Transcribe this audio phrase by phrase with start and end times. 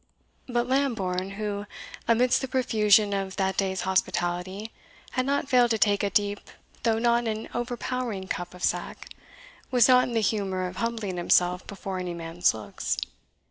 [0.47, 1.67] But Lambourne, who,
[2.07, 4.71] amidst the profusion of that day's hospitality,
[5.11, 6.39] had not failed to take a deep
[6.81, 9.09] though not an overpowering cup of sack,
[9.69, 12.97] was not in the humour of humbling himself before any man's looks.